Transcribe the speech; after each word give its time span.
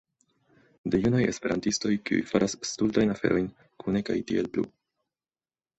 De 0.93 1.01
junaj 1.03 1.21
Esperantistoj 1.33 1.91
kiu 2.09 2.25
faras 2.31 2.57
stultajn 2.71 3.15
aferojn 3.19 3.53
kune 3.85 4.05
kaj 4.11 4.19
tiel 4.33 4.53
plu 4.57 4.67